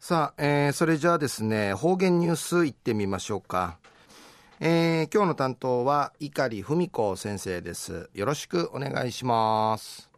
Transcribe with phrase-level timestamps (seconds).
[0.00, 3.78] さあ、えー、それじゃあですね、方言ニュースいってみましょうか。
[4.60, 8.08] えー、今日の担当は碇文子先生です。
[8.14, 10.08] よろしくお願いします。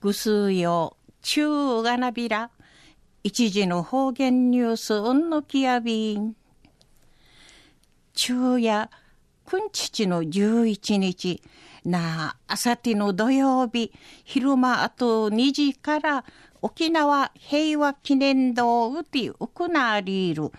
[0.00, 1.46] ぐすよ、ちゅ
[1.80, 2.50] うがなびら、
[3.22, 6.34] 一時の方言ニュースうんのきやびん。
[8.14, 8.88] 昼夜、
[9.50, 11.42] くんちちの11日、
[11.84, 13.90] なあ、あさっての土曜日、
[14.22, 16.24] 昼間あと2時から
[16.62, 20.52] 沖縄平和記念堂うてうくなりる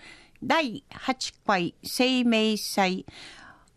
[0.44, 3.06] 第8回生命祭。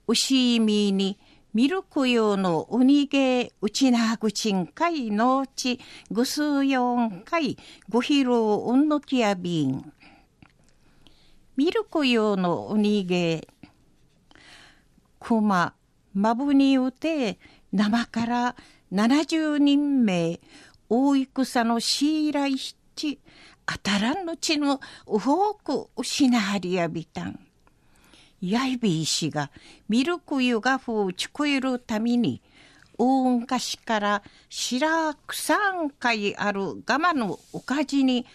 [0.06, 1.18] 牛みに
[1.54, 5.80] ミルク用のウニゲウチナグチン会のち
[6.12, 9.94] ぐすよん会ごひろうんのきやびん。
[11.56, 13.48] ミルク用のウニゲ
[15.26, 15.74] クマ
[16.14, 17.40] まぶにうて
[17.74, 18.56] 生から
[18.94, 20.40] 70人名
[20.88, 23.20] 大戦のシーライヒッチ
[23.66, 27.40] あたらんのちのうほく失わりやびたん。
[28.40, 29.50] やいびいしが
[29.90, 32.44] ミルク湯がふうちこえるために
[33.00, 38.28] 大昔から白草んいあるガマのおかじに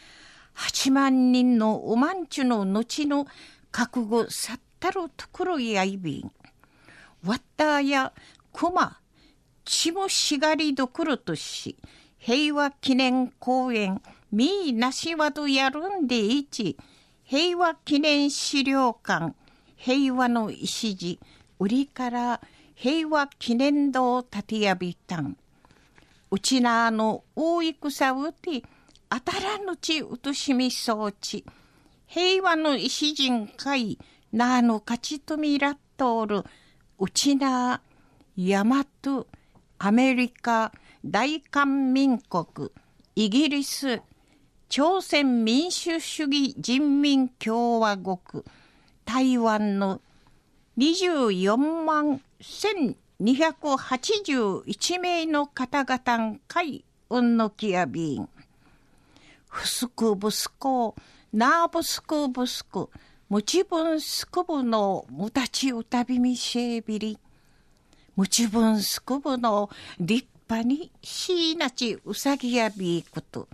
[0.55, 3.29] 八万人のおまんちゅの後の
[3.71, 6.33] 覚悟さったるところやいびん。
[7.25, 8.13] わったや
[8.53, 8.99] 熊
[9.65, 11.77] 血もしがりどころとし
[12.19, 14.01] 平和記念公園
[14.33, 16.77] みーなしわどやるんでいち
[17.25, 19.35] 平和記念資料館
[19.77, 21.19] 平和の礎
[21.59, 22.41] 売りから
[22.75, 25.37] 平和記念堂建てやびたん。
[26.31, 28.63] うちなあの大戦うて
[29.09, 31.45] あたらぬちうとしみそうち
[32.07, 33.99] 平和の石人会
[34.33, 36.45] なあの勝ちとみらっとおる
[37.03, 37.81] うちな
[38.37, 38.85] 大和
[39.79, 40.71] アメリカ
[41.03, 42.69] 大韓民国、
[43.17, 44.03] イギリス、
[44.69, 48.45] 朝鮮民主主義人民共和国、
[49.07, 50.03] 台湾の
[50.77, 58.29] 24万1281名の方々会うんのきやびん。
[59.49, 60.95] ふすくぶすこ、
[61.33, 62.91] なぶすくぶすく、
[63.31, 67.17] むちぶんすくぶのむたちうたびみせえびり。
[68.17, 69.71] むちぶんすくぶの
[70.01, 73.47] 立ぱにしいなちうさぎやびくと。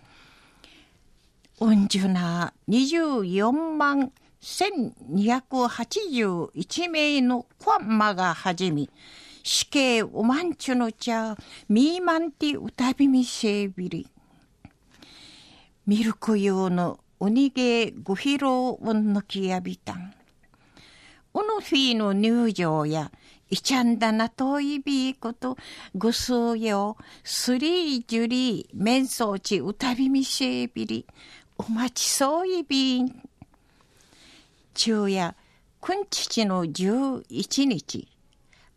[1.60, 8.88] うんじゅな24万1281名のコンマがはじみ、
[9.42, 11.36] 死刑おまんちゅのちゃ、
[11.68, 14.08] みーまんてうたびみせびり。
[15.86, 20.14] ミルク用のおにげごひろうんのきやびたん。
[21.32, 23.10] おのフィーの入場や、
[23.48, 25.56] いちゃんだなといびいこと、
[25.94, 31.06] ぐすうよ、すりじゅり、めんそうちうたびみせびり、
[31.58, 33.22] おまちそういびん。
[34.74, 35.34] 昼夜、
[35.80, 38.08] くんちちの十一日、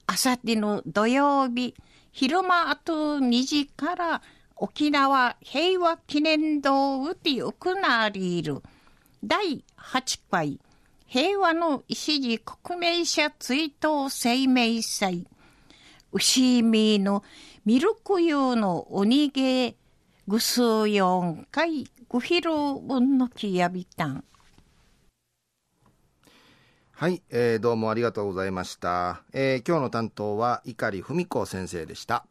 [0.07, 1.75] あさっての土曜日、
[2.11, 4.21] 昼間あと2時から
[4.61, 8.61] 沖縄平和記念堂うてうくなりる
[9.23, 10.59] 第8回
[11.07, 15.25] 平和の礎国名者追悼生命祭、
[16.11, 17.23] 牛見の
[17.63, 19.77] ミルク用のおにげ、
[20.27, 24.25] ぐすうよんかい、ぐひるうんのきやびたん。
[26.91, 29.23] はい、えー、どうもありがとうございました。
[29.31, 32.25] えー、今日の担当は碇文子先生でした。